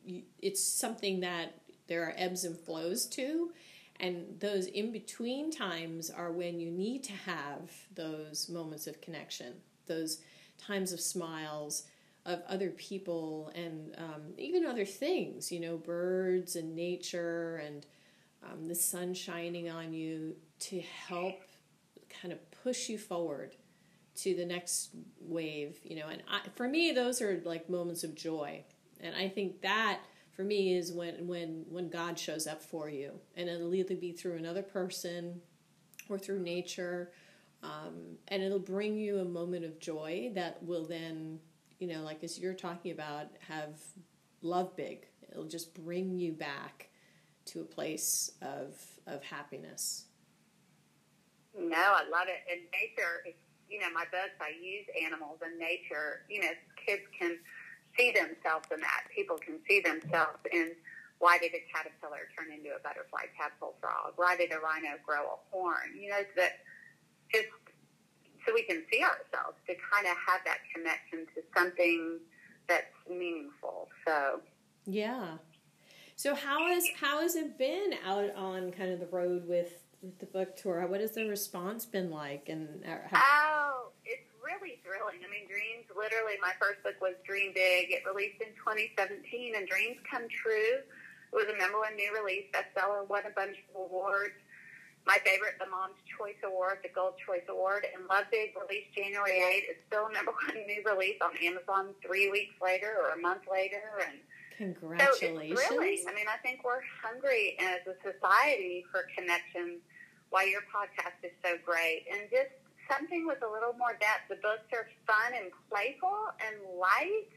you, 0.04 0.24
it's 0.40 0.64
something 0.64 1.20
that 1.20 1.54
there 1.88 2.04
are 2.04 2.14
ebbs 2.18 2.46
and 2.46 2.58
flows 2.58 3.06
to 3.06 3.52
and 4.00 4.40
those 4.40 4.66
in 4.66 4.92
between 4.92 5.52
times 5.52 6.10
are 6.10 6.32
when 6.32 6.60
you 6.60 6.72
need 6.72 7.04
to 7.04 7.14
have 7.14 7.70
those 7.94 8.50
moments 8.50 8.88
of 8.88 9.02
connection 9.02 9.54
those 9.88 10.20
times 10.58 10.94
of 10.94 11.00
smiles 11.00 11.84
of 12.26 12.42
other 12.48 12.70
people 12.70 13.52
and 13.56 13.96
um, 13.98 14.34
even 14.38 14.66
other 14.66 14.86
things, 14.86 15.52
you 15.52 15.60
know, 15.60 15.78
birds 15.78 16.56
and 16.56 16.76
nature 16.76 17.58
and 17.66 17.86
um, 18.44 18.68
the 18.68 18.76
sun 18.76 19.14
shining 19.14 19.70
on 19.70 19.94
you 19.94 20.36
to 20.60 20.82
help 20.82 21.42
kind 22.22 22.32
of 22.32 22.40
push 22.64 22.90
you 22.90 22.98
forward 22.98 23.56
to 24.16 24.36
the 24.36 24.46
next 24.46 24.92
wave, 25.20 25.80
you 25.84 25.96
know. 25.96 26.08
And 26.08 26.22
I, 26.30 26.48
for 26.56 26.68
me, 26.68 26.92
those 26.92 27.22
are 27.22 27.42
like 27.46 27.70
moments 27.70 28.04
of 28.04 28.16
joy, 28.16 28.64
and 29.00 29.16
I 29.16 29.30
think 29.30 29.62
that 29.62 30.00
for 30.36 30.44
me 30.44 30.76
is 30.76 30.92
when 30.92 31.28
when 31.28 31.66
when 31.70 31.90
God 31.90 32.20
shows 32.20 32.48
up 32.48 32.62
for 32.62 32.90
you, 32.90 33.14
and 33.36 33.50
it'll 33.50 33.74
either 33.74 33.96
be 33.96 34.12
through 34.12 34.38
another 34.38 34.64
person 34.64 35.42
or 36.10 36.18
through 36.18 36.40
nature, 36.40 37.12
um, 37.64 38.18
and 38.28 38.44
it'll 38.44 38.60
bring 38.60 38.98
you 38.98 39.20
a 39.20 39.26
moment 39.26 39.66
of 39.66 39.80
joy 39.80 40.32
that 40.36 40.62
will 40.64 40.86
then 40.86 41.40
you 41.82 41.88
know, 41.88 42.04
like 42.04 42.24
as 42.24 42.38
you're 42.38 42.54
talking 42.54 42.92
about, 42.92 43.26
have 43.50 43.76
love 44.44 44.76
big. 44.76 45.08
It'll 45.32 45.46
just 45.46 45.74
bring 45.74 46.20
you 46.20 46.32
back 46.32 46.90
to 47.46 47.62
a 47.62 47.66
place 47.66 48.32
of 48.42 48.80
of 49.08 49.24
happiness. 49.24 50.06
No, 51.58 51.76
I 51.76 52.04
love 52.10 52.28
it. 52.30 52.46
And 52.50 52.62
nature, 52.72 53.36
you 53.68 53.80
know, 53.80 53.92
my 53.94 54.06
books, 54.12 54.38
I 54.40 54.54
use 54.62 54.86
animals 55.04 55.40
and 55.44 55.58
nature. 55.58 56.22
You 56.30 56.42
know, 56.42 56.54
kids 56.86 57.02
can 57.18 57.40
see 57.98 58.12
themselves 58.12 58.68
in 58.72 58.80
that. 58.80 59.10
People 59.14 59.38
can 59.38 59.60
see 59.68 59.82
themselves 59.82 60.38
in 60.54 60.72
why 61.18 61.40
did 61.40 61.52
a 61.54 61.66
caterpillar 61.74 62.30
turn 62.38 62.54
into 62.54 62.70
a 62.78 62.80
butterfly 62.80 63.26
tadpole 63.38 63.76
frog? 63.82 64.14
Why 64.16 64.38
did 64.38 64.54
a 64.54 64.60
rhino 64.60 65.02
grow 65.06 65.26
a 65.26 65.38
horn? 65.50 65.98
You 66.00 66.12
know, 66.12 66.22
that 66.38 66.62
just 67.34 67.50
so 68.46 68.54
we 68.54 68.64
can 68.64 68.84
see 68.92 69.02
ourselves 69.02 69.58
to 69.68 69.74
kind 69.92 70.08
of 70.08 70.16
have 70.28 70.42
that 70.46 70.60
connection 70.74 71.26
to 71.36 71.42
something 71.56 72.20
that's 72.68 72.94
meaningful. 73.10 73.88
So 74.06 74.42
yeah. 74.86 75.38
So 76.16 76.36
how 76.36 76.68
has 76.68 76.84
how 77.00 77.22
has 77.22 77.36
it 77.36 77.58
been 77.58 77.94
out 78.06 78.36
on 78.36 78.72
kind 78.72 78.92
of 78.92 79.00
the 79.00 79.08
road 79.08 79.48
with, 79.48 79.74
with 80.02 80.20
the 80.20 80.26
book 80.28 80.56
tour? 80.56 80.86
What 80.88 81.02
has 81.02 81.12
the 81.14 81.28
response 81.28 81.86
been 81.86 82.12
like? 82.12 82.50
And 82.50 82.84
uh, 82.86 82.98
how- 83.10 83.22
oh, 83.24 83.90
it's 84.06 84.30
really 84.44 84.80
thrilling. 84.84 85.22
I 85.26 85.30
mean, 85.32 85.48
Dreams. 85.48 85.86
Literally, 85.90 86.38
my 86.42 86.54
first 86.60 86.84
book 86.84 86.96
was 87.02 87.16
Dream 87.26 87.52
Big. 87.54 87.92
It 87.92 88.04
released 88.06 88.42
in 88.42 88.54
2017, 88.54 89.56
and 89.58 89.68
Dreams 89.68 89.98
Come 90.10 90.28
True. 90.30 90.82
It 91.32 91.36
was 91.36 91.48
a 91.48 91.58
number 91.58 91.80
one 91.80 91.96
new 91.96 92.12
release 92.14 92.46
bestseller, 92.52 93.08
won 93.08 93.24
a 93.26 93.32
bunch 93.34 93.58
of 93.58 93.88
awards 93.88 94.36
my 95.06 95.18
favorite, 95.26 95.58
the 95.60 95.70
Mom's 95.70 95.98
Choice 96.06 96.38
Award, 96.46 96.80
the 96.84 96.94
Gold 96.94 97.18
Choice 97.26 97.46
Award, 97.50 97.86
and 97.90 98.06
Love 98.06 98.30
Big, 98.30 98.54
released 98.54 98.94
January 98.94 99.42
8th, 99.42 99.74
is 99.74 99.80
still 99.88 100.08
number 100.14 100.32
one 100.46 100.58
new 100.68 100.82
release 100.86 101.18
on 101.22 101.34
Amazon 101.42 101.98
three 102.06 102.30
weeks 102.30 102.54
later 102.62 102.94
or 103.02 103.18
a 103.18 103.20
month 103.20 103.50
later. 103.50 103.82
And 104.06 104.22
Congratulations. 104.58 105.58
So 105.58 105.74
thrilling. 105.74 106.06
I 106.06 106.14
mean, 106.14 106.30
I 106.30 106.38
think 106.46 106.62
we're 106.64 106.86
hungry 107.02 107.58
as 107.58 107.82
a 107.90 107.98
society 108.06 108.86
for 108.92 109.10
connection. 109.18 109.82
Why 110.30 110.46
your 110.46 110.62
podcast 110.70 111.18
is 111.26 111.34
so 111.44 111.58
great. 111.66 112.06
And 112.06 112.30
just 112.30 112.54
something 112.86 113.26
with 113.26 113.42
a 113.42 113.50
little 113.50 113.74
more 113.74 113.98
depth. 113.98 114.30
The 114.30 114.38
books 114.38 114.70
are 114.74 114.86
fun 115.10 115.34
and 115.34 115.50
playful 115.70 116.30
and 116.46 116.78
light. 116.78 117.34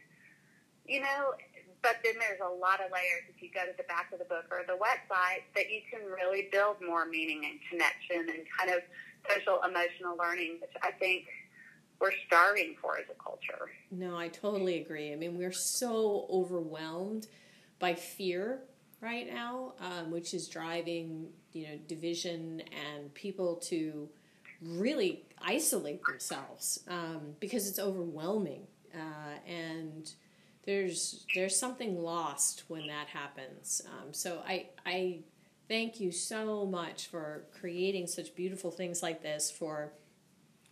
You 0.84 1.00
know, 1.00 1.32
there's 2.34 2.50
a 2.50 2.60
lot 2.60 2.80
of 2.84 2.90
layers 2.92 3.22
if 3.34 3.42
you 3.42 3.50
go 3.52 3.60
to 3.60 3.76
the 3.76 3.84
back 3.84 4.12
of 4.12 4.18
the 4.18 4.24
book 4.24 4.44
or 4.50 4.62
the 4.66 4.74
website 4.74 5.42
that 5.54 5.70
you 5.70 5.80
can 5.90 6.00
really 6.10 6.48
build 6.50 6.76
more 6.84 7.06
meaning 7.06 7.44
and 7.44 7.58
connection 7.70 8.34
and 8.34 8.46
kind 8.58 8.70
of 8.70 8.82
social 9.28 9.60
emotional 9.62 10.16
learning, 10.16 10.58
which 10.60 10.70
I 10.82 10.90
think 10.90 11.26
we're 12.00 12.12
starving 12.26 12.76
for 12.80 12.98
as 12.98 13.04
a 13.10 13.22
culture. 13.22 13.70
No, 13.90 14.16
I 14.16 14.28
totally 14.28 14.80
agree. 14.80 15.12
I 15.12 15.16
mean, 15.16 15.38
we're 15.38 15.52
so 15.52 16.26
overwhelmed 16.30 17.28
by 17.78 17.94
fear 17.94 18.60
right 19.00 19.32
now, 19.32 19.74
um, 19.80 20.10
which 20.10 20.34
is 20.34 20.48
driving 20.48 21.28
you 21.52 21.68
know 21.68 21.78
division 21.86 22.62
and 22.72 23.12
people 23.14 23.56
to 23.56 24.08
really 24.60 25.24
isolate 25.40 26.02
themselves 26.04 26.80
um, 26.88 27.34
because 27.38 27.68
it's 27.68 27.78
overwhelming 27.78 28.66
uh, 28.94 29.38
and 29.46 30.14
there's 30.66 31.26
there's 31.34 31.58
something 31.58 32.02
lost 32.02 32.64
when 32.68 32.86
that 32.86 33.08
happens. 33.08 33.82
Um, 33.86 34.12
so 34.12 34.42
I 34.46 34.66
I 34.86 35.20
thank 35.68 36.00
you 36.00 36.10
so 36.12 36.66
much 36.66 37.08
for 37.08 37.44
creating 37.58 38.06
such 38.06 38.34
beautiful 38.34 38.70
things 38.70 39.02
like 39.02 39.22
this 39.22 39.50
for 39.50 39.92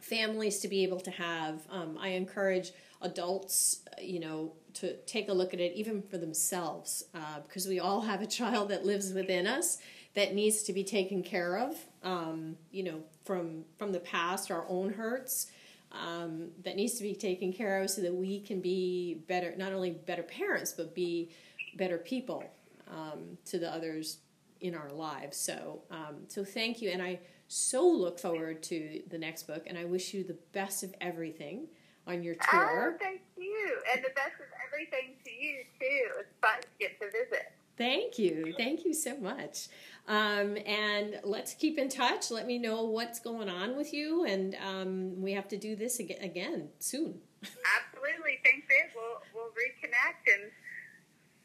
families 0.01 0.59
to 0.61 0.69
be 0.69 0.83
able 0.83 1.01
to 1.01 1.11
have. 1.11 1.63
Um, 1.71 1.97
I 2.01 2.09
encourage 2.09 2.73
adults, 3.01 3.81
you 4.01 4.21
know, 4.21 4.53
to 4.75 4.97
take 5.03 5.29
a 5.29 5.33
look 5.33 5.55
at 5.55 5.61
it 5.61 5.73
even 5.75 6.03
for 6.03 6.19
themselves 6.19 7.05
uh, 7.15 7.41
because 7.41 7.67
we 7.67 7.81
all 7.81 8.01
have 8.03 8.23
a 8.23 8.27
child 8.27 8.69
that 8.71 8.85
lives 8.85 9.13
within 9.13 9.47
us 9.47 9.79
that 10.15 10.35
needs 10.35 10.63
to 10.65 10.73
be 10.73 10.85
taken 10.85 11.23
care 11.23 11.59
of. 11.59 11.77
Um, 12.03 12.57
you 12.71 12.83
know, 12.83 13.03
from 13.25 13.65
from 13.79 13.93
the 13.93 14.01
past, 14.01 14.51
our 14.51 14.65
own 14.69 14.93
hurts 14.95 15.51
um, 15.93 16.49
that 16.65 16.77
needs 16.77 16.95
to 16.95 17.03
be 17.03 17.15
taken 17.15 17.53
care 17.53 17.83
of 17.83 17.91
so 17.91 18.01
that 18.03 18.15
we 18.15 18.41
can 18.41 18.61
be 18.61 19.23
better, 19.29 19.55
not 19.57 19.73
only 19.73 19.91
better 19.91 20.23
parents, 20.23 20.73
but 20.73 20.95
be 20.95 21.31
better 21.77 21.99
people 21.99 22.45
um, 22.91 23.39
to 23.47 23.59
the 23.59 23.73
others 23.73 24.19
in 24.61 24.75
our 24.75 24.91
lives. 24.91 25.37
So, 25.37 25.83
um, 25.91 26.17
so 26.29 26.45
thank 26.45 26.81
you, 26.81 26.91
and 26.91 27.03
I 27.03 27.21
so 27.49 27.87
look 27.87 28.19
forward 28.19 28.63
to 28.65 29.03
the 29.09 29.19
next 29.19 29.45
book, 29.45 29.65
and 29.67 29.77
I 29.77 29.85
wish 29.85 30.15
you 30.15 30.25
the 30.25 30.39
best 30.53 30.83
of 30.83 30.95
everything 31.01 31.67
on 32.07 32.23
your 32.23 32.35
tour. 32.35 32.95
Oh, 32.95 32.99
thank 32.99 33.21
you, 33.37 33.77
and 33.93 34.03
the 34.03 34.11
best 34.15 34.35
of 34.41 34.47
everything 34.67 35.17
to 35.25 35.31
you 35.31 35.65
too. 35.79 35.87
It 35.87 36.17
was 36.17 36.27
fun 36.41 36.61
to 36.61 36.69
get 36.79 36.99
to 37.01 37.07
visit. 37.07 37.52
Thank 37.77 38.19
you. 38.19 38.55
Thank 38.57 38.85
you 38.85 38.95
so 38.95 39.17
much. 39.17 39.69
Um, 40.09 40.57
and 40.67 41.21
let's 41.25 41.55
keep 41.55 41.79
in 41.79 41.89
touch. 41.89 42.31
Let 42.31 42.47
me 42.47 42.59
know 42.59 42.85
what's 42.85 43.21
going 43.21 43.49
on 43.49 43.77
with 43.77 43.95
you, 43.95 44.25
and 44.25 44.57
um, 44.65 45.23
we 45.23 45.33
have 45.33 45.49
to 45.49 45.57
do 45.57 45.77
this 45.77 46.01
again, 46.01 46.19
again 46.21 46.69
soon. 46.81 47.21
Absolutely. 47.43 48.41
Thanks, 48.45 48.67
Ed. 48.69 48.91
We'll, 48.95 49.23
we'll 49.35 49.51
reconnect 49.53 50.27
and 50.33 50.51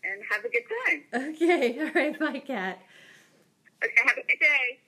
and 0.03 0.23
have 0.29 0.45
a 0.45 0.49
good 0.49 0.63
time. 0.85 1.03
Okay. 1.33 1.79
All 1.85 1.91
right. 1.93 2.19
Bye, 2.19 2.39
Kat. 2.45 2.79
Okay. 3.83 3.93
Have 4.05 4.17
a 4.17 4.25
good 4.27 4.39
day. 4.39 4.79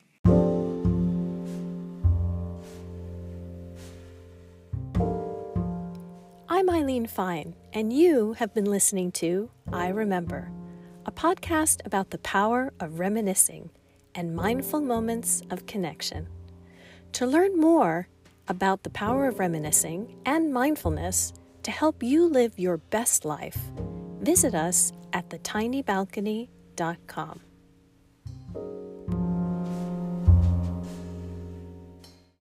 I'm 6.51 6.69
Eileen 6.69 7.05
Fine, 7.05 7.55
and 7.74 7.93
you 7.93 8.34
have 8.34 8.53
been 8.53 8.65
listening 8.65 9.12
to 9.13 9.50
I 9.72 9.89
Remember 9.89 10.51
a 11.06 11.12
podcast 11.12 11.86
about 11.86 12.10
the 12.10 12.18
power 12.20 12.72
of 12.79 13.00
reminiscing 13.00 13.70
and 14.15 14.36
mindful 14.36 14.82
moments 14.82 15.44
of 15.50 15.65
connection. 15.65 16.27
To 17.13 17.25
learn 17.25 17.58
more 17.58 18.10
about 18.48 18.84
the 18.84 18.89
power 18.89 19.27
of 19.27 19.39
reminiscing 19.39 20.15
and 20.25 20.53
mindfulness 20.53 21.32
to 21.63 21.72
help 21.72 22.03
you 22.03 22.25
live 22.25 22.60
your 22.60 22.77
best 22.77 23.25
life, 23.25 23.58
visit 24.22 24.56
us 24.56 24.94
at 25.13 25.29
thetinybalcony.com. 25.29 27.39